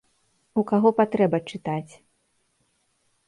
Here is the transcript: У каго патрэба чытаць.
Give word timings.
У 0.59 0.61
каго 0.69 0.89
патрэба 0.99 1.37
чытаць. 1.53 1.93